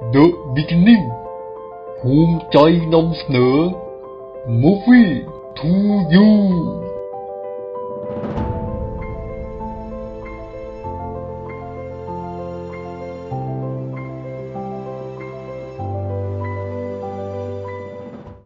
[0.00, 0.24] The
[0.54, 1.06] Beginning
[2.00, 2.56] ภูมิใจ
[2.92, 3.56] นำเสนอ
[4.62, 5.12] Movie
[5.58, 5.70] to
[6.12, 6.28] You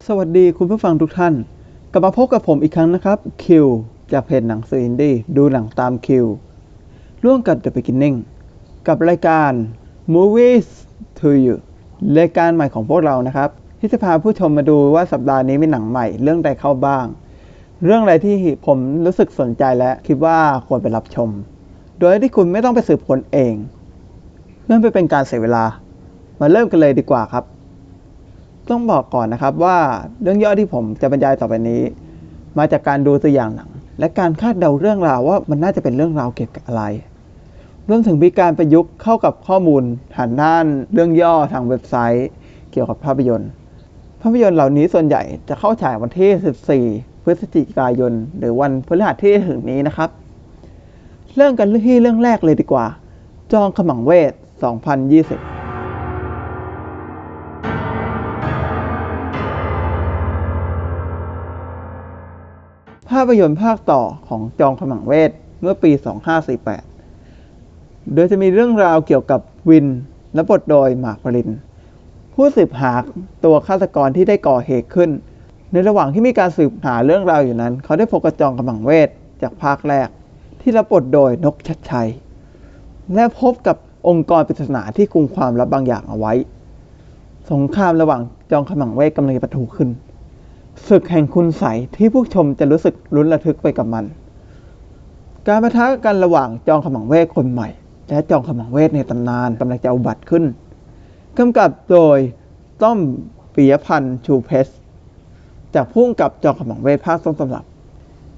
[0.06, 1.34] สวัสดีคุณผู้ฟังทุกท่าน
[1.92, 3.66] กลับมาพบกับผมอีกครั้งนะครับ คิว
[4.12, 6.26] จากเพจหนังสืออินดี้ดูหนังตามคิว
[7.24, 8.16] ร่วมกับ The Beginning
[8.86, 9.52] กับรายการ
[10.14, 10.68] Movies
[11.24, 11.56] to You
[12.18, 13.48] รายการใหม่ของพวกเรานะครับ
[13.80, 17.06] ที่จะพาผู้ชมมาดูว่าสัปดาห์นี้มีหนังใหม่เรื่องใดเข้าบ้าง
[17.84, 18.36] เรื่องอะไรที่
[18.66, 21.28] ผมรู้สึกสนใจและคิดว่าควรไปรับชม
[21.98, 23.54] โดยที่คุณไม่ต้องไปสืบค้นเอง
[24.64, 25.64] เพื่อไม่เป็นการเสียเวลา
[26.40, 27.44] มาเริ่มกันเลยดีกว่าครับ
[28.70, 29.76] ต้องบอกก่อนนะครับว่า
[30.22, 31.82] เรื่องย่อที่ผมจะบรรยายต่อไปนี้
[32.58, 36.82] มาจากการดูตัวอย่างหนัง และการคาดเดาเรื่องราวว่ามันน่าจะเป็นเรื่องราวเกี่ยวกับอะไร
[37.90, 39.82] รวมถึงมีการประยุกต์เข้ากับข้อมูล
[40.16, 42.28] ทางด้านเรื่องย่อทางเว็บไซต์
[42.72, 43.50] เกี่ยวกับภาพยนตร์
[44.22, 46.30] ภาพยนตร์เหล่านี้ส่วนใหญ่จะเข้าฉายวันที่
[46.90, 50.08] 14 พฤศจิกายน หรือวันพฤหัสที่ถึงนี้นะครับ
[51.36, 52.86] เริ่มกันที่เรื่องแรกเลยดีกว่า
[53.52, 54.38] จองขมังเวท 2020
[63.10, 66.02] ภาพยนตร์ภาคต่อของจองขมังเวท เมื่อปี 2548
[68.12, 69.86] โดยจะมีเรื่องราวเกี่ยวกับวิน
[70.34, 71.50] และบทโดยหมากปริน
[72.34, 72.92] ผู้สืบหา
[73.44, 75.10] ตัวฆาตกรที่ได้ก่อเหตุขึ้น
[75.72, 79.08] ในระหว่างที่มีการสืบหาเรื่องราวอยู่นั้น เขาได้พบกระจองขมังเวท
[79.42, 80.08] จากภาคแรก
[80.60, 82.08] ที่รับบทโดยนกชัดชัย
[83.14, 83.76] และพบกับ
[84.08, 86.32] องค์กรปริศนาที่กุมความลับบางอย่างเอาไว้
[87.50, 89.88] สงครามระหว่างจองขมังเวทกำลังจะปะทุขึ้น
[90.88, 94.04] ศึกแห่งคุณใสยที่ผู้ชมจะรู้สึกลุ้นระทึกไปกับมัน
[95.48, 97.68] การประทะกันระหว่างจองขมังเวทคนใหม่
[98.08, 100.44] และจองขมังเวทในตำนานกำลังจะอุบัติขึ้น
[101.38, 102.18] กำกับโดย
[102.82, 102.98] ต้อม
[103.54, 104.72] ปิยพันธ์ชูเพชร
[105.74, 107.64] จากผู้กำกับจองขมังเวทภาคต้นตำรับ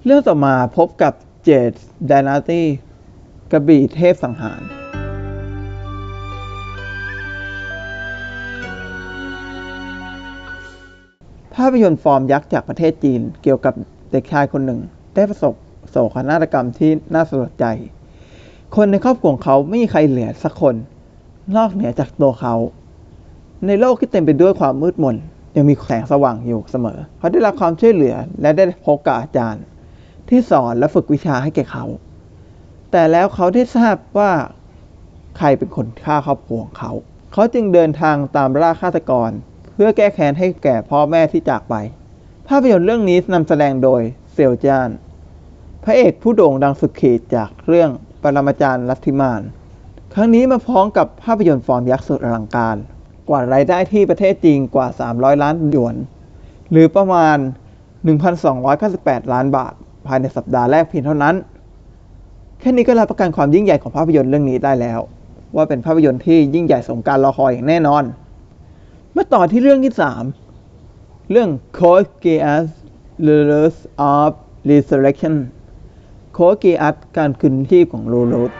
[0.04, 1.12] เรื่องต่อมาพบกับ
[1.44, 1.72] เจด
[2.10, 2.66] ดานาตี้
[3.52, 4.60] กระบี่เทพสังหาร
[11.54, 13.74] ภาพยนตร์ฟอร์มยักษ์จากประเทศจีนเกี่ยวกับ
[14.12, 14.80] เด็กชายคนหนึ่ง
[15.14, 15.54] ได้ประสบ
[15.90, 17.66] โศกนาฏกรรมที่น่าสลดใจ
[18.74, 20.74] คนในครอบครัวของเขาไม่มีใครเหลือสักคน
[21.56, 22.54] นอกเหนือจากตัวเขา
[23.66, 25.16] ในโลกที่เต็มไปด้วยความมืดมน
[25.56, 29.64] ยังมีแสงสว่างอยู่เสมอ เขาได้รับความช่วยเหลือและได้พบกับอาจารย์
[30.28, 31.84] ที่สอนและฝึกวิชาให้แก่เขา
[32.90, 34.32] แต่แล้วเขาได้ทราบว่า
[35.38, 36.92] ใครเป็นคนฆ่าครอบครัวของเขา
[37.32, 39.30] เขาจึงเดินทางตามล่าฆาตกร
[39.74, 41.74] เพื่อแก้แค้นให้แก่พ่อแม่ที่จากไป
[42.48, 44.02] ภาพยนตร์เรื่องนี้นำแสดงโดย
[44.34, 44.90] เซลจาน
[45.84, 47.90] พระเอกผู้โด่งดังสุดขีดจากเรื่อง
[48.22, 49.42] ปรมาจารย์ลัทธิมาน
[50.14, 52.76] ครั้งนี้มาพร้อมกับภาพยนตร์ฟอร์มยักษ์สุดอลังการ
[53.28, 55.94] กว่ารายได้ที่ประเทศจีนกว่า 300 ล้านหยวน
[56.70, 57.36] หรือประมาณ
[58.34, 59.72] 1,298 ล้านบาท
[60.06, 61.34] ภายในสัปดาห์แรกเพียงเท่านั้น
[62.60, 65.00] แค่นี้ก็รับประกันความยิ่งใหญ่ของภาพยนตร์เรื่องนี้ได้แล้ว
[65.56, 68.04] ว่าเป็นภาพยนตร์ที่ยิ่งใหญ่สมการรอคอยอย่างแน่นอน
[69.16, 69.94] มาต่อที่เรื่องที่
[70.62, 72.66] 3 เรื่อง Code Geass
[73.26, 73.76] Rulers
[74.14, 74.30] of
[74.70, 75.34] Resurrection
[76.36, 78.52] Code Geass การคืนชีพของ Rulers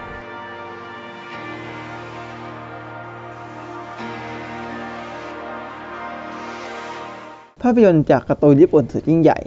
[7.63, 9.39] ภาพยนตร์จากการ์ตูนญี่ปุ่นสุดยิ่งใหญ่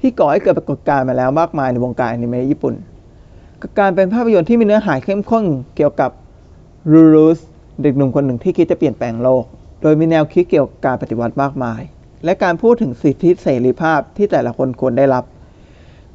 [0.00, 2.74] ที่ก่อให้เกิดปรากฏการณ์มาแล้วมากมายในวงการอนิเมะญี่ปุ่น
[3.62, 5.44] กับการเป็นภาพยนตร์ที่มีเนื้อหาเข้มข้น
[5.76, 6.10] เกี่ยวกับ
[6.92, 7.40] รูรูส
[7.82, 9.44] เด็กหนุ่มคนหนึ่งที่คิดจะเปลี่ยนแปลงโลก
[9.82, 11.80] โดยมีแนวคิดเกี่ยวกับการปฏิวัติมากมาย
[12.24, 15.24] และการพูดถึงสิทธิเสรีภาพที่แต่ละคนควรได้รับ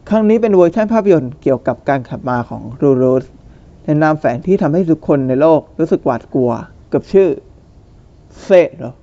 [0.09, 3.25] ครั้งนี้เป็นเวอร์ชันภาพยนตร์เกี่ยวกับการขับมาของรูรูส
[3.83, 6.51] ในนามแฝงที่ทำให้ทุกคนในโลกรู้สึกหวาดกลัว
[6.93, 7.29] กับชื่อ
[8.43, 8.93] เซเหรอ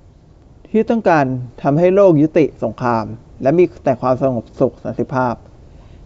[0.69, 1.25] ที่ต้องการ
[1.61, 3.05] ทำให้โลกยุติสงคราม
[3.41, 5.33] และมีแต่ความสงบสุขสันติภาพ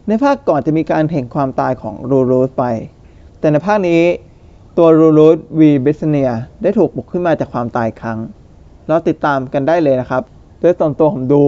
[0.08, 2.64] ในภาคก่อนจะมีการเห็นความตายของรูรูสไป
[3.40, 4.02] แต่ในภาคนี้
[4.78, 6.32] ตัวรูรูสวีเบสเนีย
[6.62, 8.20] ได้ถูกปลุกขึ้นมาจากความตายครั้ง
[8.88, 10.24] เราติดตามกันได้เลยนะครับ
[10.60, 11.44] โดยตอนตัวผมดู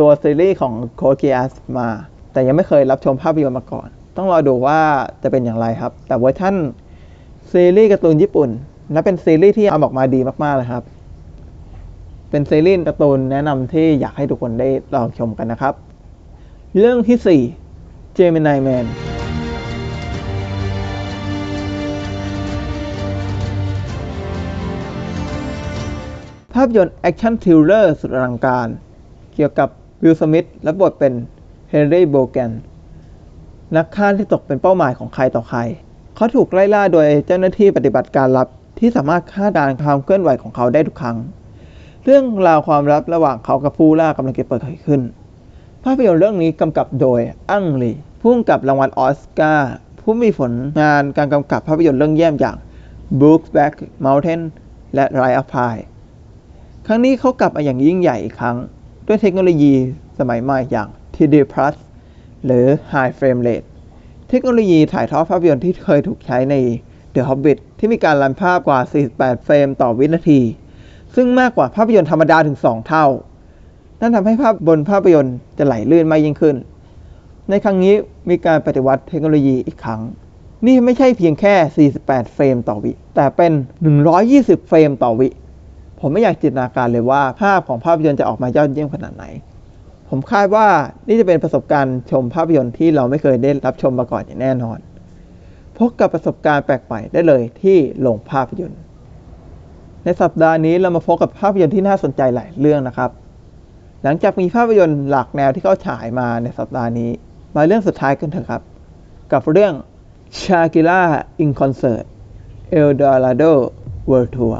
[0.00, 1.88] ตัวซีรีส์ของโคเคียสมา
[2.38, 4.80] แต่ยังไม่เคยรับชมภาพยนตร์มาก่อน ต้องรอดูว่า
[5.22, 6.54] จะเป็นอย่างไรครับ แต่เวอร์ชัน
[7.52, 8.48] ซีรีส์การ์ตูนญี่ปุ่น
[8.92, 10.84] และเป็นซีรีส์ที่เอาออกมาดีมากๆเลยครับ
[12.30, 15.74] เป็นซีรีส์การ์ตูนแนะนำที่อยากให้ทุกคนได้ลองชมกันนะครับ
[16.78, 17.42] เรื่องที่
[17.74, 18.84] 4 Gemini Man
[26.54, 28.68] ภาพยนตร์ action thriller สุดอลังการ
[29.34, 29.68] เกี่ยวกับ
[30.02, 31.14] วิลสมิธรับบทเป็น
[31.70, 32.52] เฮนรี่โบแกน
[33.76, 35.60] นักฆ่าที่ตกเป็นเป้าหมายของใครต่อใคร
[36.14, 38.48] เขาถูกไล่ล่าโดยเจ้าหน้าที่ปฏิบัติการลับ
[38.78, 41.16] ที่สามารถคาดการความเคลื่อนไหวของเขาได้ทุกครั้ง
[42.04, 45.00] เรื่องราวความลับระหว่างเขากับผู้ล่ากำลังจะเปิดเผยขึ้น
[45.84, 47.20] ภาพยนตร์เรื่องนี้กำกับโดย
[47.50, 52.56] อั้งลีผู้กำกับรางวัลออสการ์ผู้มีผลงานการกำกับภาพยนตร์เรื่องเยี่ยมอย่าง
[53.20, 53.74] Brokeback
[54.04, 54.40] Mountain
[54.94, 55.74] และ Rise of Pi
[56.86, 58.56] ครั้งนี้เขากลับมาอย่างยิ่งใหญ่อีกครั้ง
[59.06, 59.74] ด้วยเทคโนโลยี
[60.18, 60.88] สมัยใหม่อย่าง
[61.18, 61.74] 3D Plus
[62.44, 63.66] หรือ High Frame Rate
[64.28, 66.54] เทคโนโลยีถ่ายทอดภาพยนตร์ที่เคยถูกใช้ใน
[67.14, 68.80] The Hobbit ที่มีการรันภาพกว่า
[69.12, 70.40] 48 เฟรมต่อวินาที
[71.14, 73.06] ซึ่งมากกว่าภาพยนตร์ธรรมดาถึง 2 เท่า
[74.00, 76.56] นั่นทำให้ภาพบนภาพยนตร์จะไหลลื่นมากยิ่งขึ้น
[77.50, 77.94] ในครั้งนี้
[78.30, 80.00] มีการปฏิวัติเทคโนโลยีอีกครั้ง
[80.66, 83.52] นี่ไม่ใช่เพียงแค่ 48 เฟรมต่อวิ แต่เป็น
[84.10, 85.28] 120 เฟรมต่อวิ
[86.00, 89.24] ผมไม่อยากจินตนาการเลยว่าภาพของภาพยนตร์จะออกมายอดเยี่ยมขนาดไหน
[90.08, 90.66] ผมคาดว่า
[91.08, 94.78] นี่จะเป็นประสบการณ์ชมภาพยนตร์ที่เราไม่เคยได้รับชมมาก่อนอย่างแน่นอน
[95.78, 98.80] พบกับประสบการณ์แปลกใหม่ได้เลยที่โรงภาพยนตร์
[100.04, 103.10] ในสัปดาห์นี้เรามาพบกับภาพยนตร์ที่น่าสนใจหลายเรื่องนะครับ
[104.02, 107.10] หลังจากมีภาพยนตร์หลักแนวที่เขาฉายมาในสัปดาห์นี้
[107.54, 108.62] มาเรื่องสุดท้ายกันเถอะครับ
[109.32, 109.72] กับเรื่อง
[110.40, 111.02] Shakira
[111.42, 112.04] in Concert
[112.78, 113.52] El Dorado
[114.10, 114.58] World Tour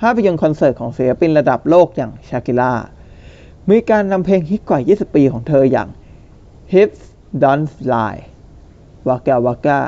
[0.00, 2.72] ภาพยนตร์คอนเสิร์ตของศิลปินระดับโลกอย่างชากิล่า
[3.70, 5.88] มีการนำเพลงฮิตกว่า 20 ปีของเธออย่าง
[6.72, 7.00] Hips
[7.42, 8.22] Don't Lie
[9.08, 9.80] Waka Waka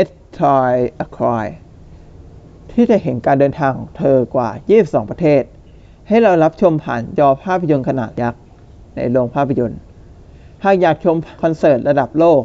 [0.00, 0.72] e t t o y
[1.04, 1.46] a c r y
[2.72, 4.48] ที่จะเห็นการเดินทางของเธอกว่า
[4.80, 5.42] 22 ประเทศ
[6.08, 8.40] ให้เรารับชมผ่านจอภาพยนตร์ขนาดยักษ์
[8.96, 9.80] ในโรงภาพยนตร์
[10.64, 12.42] หากอยากชมคอนเสิร์ตระดับโลก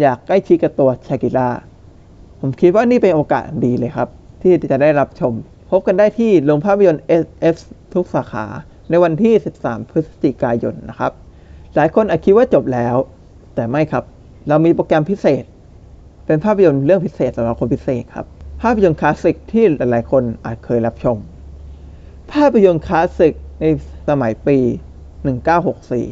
[0.00, 1.48] อยากใกล้ชิดกับตัวชากิล่า
[2.40, 4.08] ผมคิดว่านี่เป็นโอกาสดีเลยครับ
[4.44, 5.32] ที่จะได้รับชม
[5.70, 7.56] พบกันได้ที่โรงภาพยนตร์ SF
[7.94, 8.46] ทุกสาขา
[8.90, 11.12] ในวันที่ 13 พฤศจิกายนนะครับ
[11.74, 12.96] หลายคนอาจคิดว่าจบแล้ว
[13.54, 14.04] แต่ไม่ครับ
[14.48, 15.44] เรามีโปรแกรมพิเศษ
[16.26, 18.26] เป็นภาพยนตร์เรื่องพิเศษสำหรับคนพิเศษครับ
[18.62, 21.16] ภาพยนตร์คลาสสิกที่หลายๆคนอาจเคยรับชม
[22.32, 23.64] ภาพยนตร์คลาสสิกใน
[24.08, 24.58] สมัยปี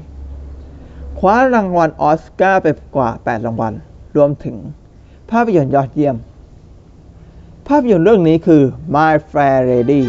[0.02, 3.72] 1964 คว้ารางวัลออสการ์ไปกว่า 8 รางวัล
[4.16, 4.56] รวมถึง
[5.30, 6.16] ภาพยนตร์ยอดเยี่ยม
[7.68, 8.62] ภาพยนตร์เรื่องนี้คือ
[8.94, 10.02] My Fair Lady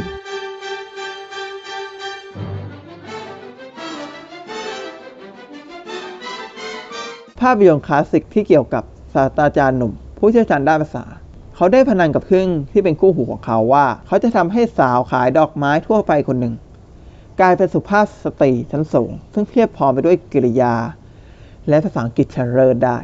[7.40, 8.84] ภาพยนตร์คลาสสิกที่เกี่ยวกับ
[9.14, 11.06] ศาสตราจารย์หนุ่ม ผู้เชี่ยวชาญด้านภาษา
[11.56, 16.54] เขาได้พนันกับพึ่งที่เป็นคู่หูของเขาว่า เขาจะทำให้สาวขายดอกไม้ทั่วไปคนหนึ่ง
[17.40, 20.76] กลายเป็นสุภาพสตรีชั้นสูง ซึ่งเพียบพร้อมไปด้วยกริยา
[21.70, 22.98] และภาษาอังกฤษชั้นเลิศได้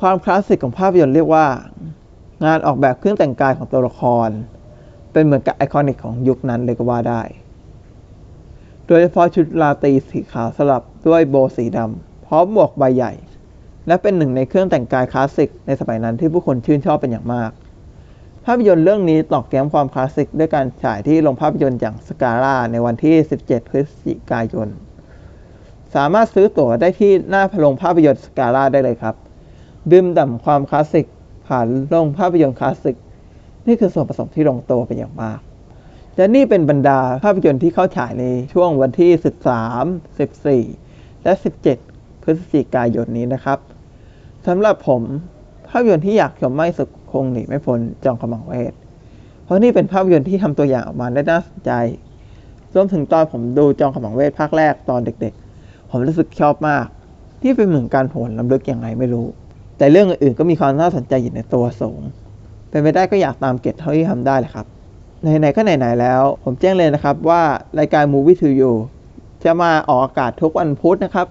[0.00, 1.46] ความคลาสสิกของภาพยนตร์เรียกว่า
[2.44, 4.28] งานออกแบบเครื่องแต่งกายของตัวละคร
[5.12, 7.22] เป็นเหมือนกับ iconic ของยุคนั้นเลยก็ว่าได้
[8.86, 13.12] โดยเฉพาะชุดราตรีสีขาวสลับด้วยโบว์สีดำพร้อมหมวกใบใหญ่
[13.86, 17.50] และเป็นหนึ่งในเครื่องแต่งกายคลาสสิกในสมัยนั้นที่ผู้คนชื่นชอบเป็นอย่างมาก
[18.44, 23.14] ภาพยนตร์เรื่องนี้ตอกย้ำความคลาสสิกด้วยการฉายที่โรงภาพยนตร์อย่างสกาล่าในวันที่
[23.44, 24.68] 17 พฤศจิกายน
[25.94, 29.14] สามารถซื้อตั๋วได้ที่หน้าโรงภาพยนตร์สกาล่าได้เลยครับ
[29.90, 31.06] ดื่มด่ำความคลาสสิก
[31.50, 32.96] ผ่านโรงภาพยนตร์คลาสสิก
[33.66, 35.40] นี่คือส่วนผสมที่ลงตัวเป็นอย่างมาก
[36.16, 39.10] และนี่เป็นบรรดาภาพยนตร์ที่เข้าฉายในช่วงวันที่
[40.56, 41.32] 13 14 และ
[41.78, 43.58] 17 พฤศจิกายนนี้นะครับ
[44.46, 45.02] สำหรับผม
[45.68, 48.72] ภาพยนตร์ที่อยากชมไม่สุดคงหนีไม่พ้นจองขมังเวท
[49.44, 51.72] เพราะนี่เป็นภาพยนตร์ที่ทำตัวอย่างออกมาได้น่าสนใจ
[52.74, 56.86] รวมถึงตอนผมดูจองขมังเวทภาคแรกตอนเด็กๆ ผมรู้สึกชอบมาก
[57.42, 59.26] ที่เป็นเหมือนการโหนลำลึกอย่างไรไม่รู้
[59.80, 62.00] แต่เรื่องอื่นๆก็มีความน่าสนใจอยู่ในตัวสูง
[62.70, 64.66] เป็นไปได้ก็อยากตามเก็ตเท่าที่ทำได้เลยครับ
[65.40, 67.42] ไหนๆก็ไหนๆแล้ว ผมแจ้งเลยนะครับว่า
[67.78, 68.72] รายการ Movie to You
[69.44, 71.26] จะมาออกอากาศทุกวันพุธนะครับ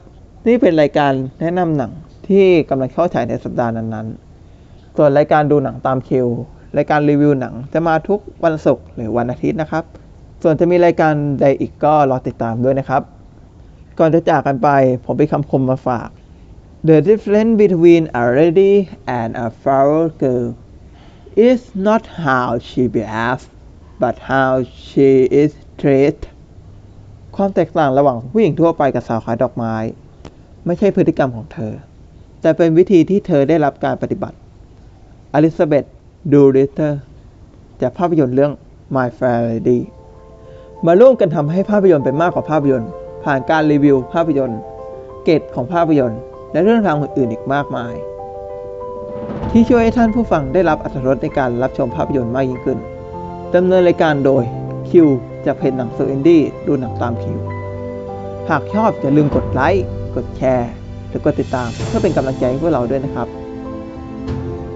[0.47, 1.91] นี่เป็นรายการแนะนำหนัง
[2.27, 6.27] ที่กำลังเข้าฉายในสัปดาห์นั้นๆ ส่วนรายการดูหนังตามคิว
[6.77, 9.83] รายการรีวิวหนังจะมาทุกวันศุกร์หรือวันอาทิตย์นะครับ
[10.43, 13.01] ส่วนจะมีรายการใดอีกก็รอติดตามด้วยนะครับ
[13.99, 14.69] ก่อนจะจากกันไป
[15.05, 16.09] ผมมีคำคมมาฝาก
[16.81, 20.55] The difference between a lady and a flower girl
[21.35, 23.49] is not how she behaves
[23.99, 26.17] but how she is treated
[27.35, 29.75] ความแตกต่างระหว่างผู้หญิงทั่วไปกับสาวขายดอกไม้
[30.65, 31.73] ไม่ใช่พฤติกรรมของเธอ
[32.41, 34.37] แต่เป็นวิธีที่เธอได้รับการปฏิบัติ
[35.33, 35.85] อลิซ่า
[36.31, 36.99] ดูลิตเติ้ล
[37.81, 38.51] จากภาพยนตร์เรื่อง
[38.95, 39.79] My Fair Lady
[40.85, 42.91] มาร่วมกันทำให้ภาพยนตร์เป็นมากกว่าภาพยนตร์
[43.23, 44.59] ผ่านการรีวิวภาพยนตร์
[45.23, 46.21] เกร็ดของภาพยนตร์
[46.51, 47.93] และเรื่องราวอื่นๆอีกมากมาย
[49.51, 52.77] ที่ช่วยให้ท่านผู้ฟังได้รับอรรถรสในการรับชมภาพยนตร์มากยิ่งขึ้น
[53.55, 54.43] ดำเนินรายการโดย
[54.89, 55.07] คิว
[55.45, 57.37] จากเพจหนังสืออินดี้ดูหนังตามคิว
[58.49, 60.71] หากชอบอย่าลืมกดไลค์กดแชร์
[61.07, 63.27] หรือกดติดตามเพื่อเป็นกำลังใจให้พวกเราด้วยนะครับ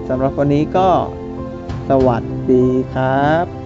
[0.08, 0.88] สำหรับวันนี้ก็
[1.88, 3.63] สวัสดีครับ